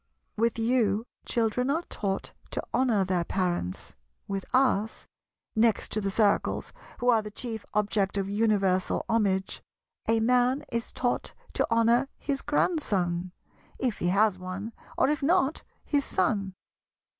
[0.35, 3.93] With you, children are taught to honour their parents;
[4.27, 10.91] with us—next to the Circles, who are the chief object of universal homage—a man is
[10.91, 13.31] taught to honour his Grandson,
[13.77, 16.55] if he has one; or, if not, his Son.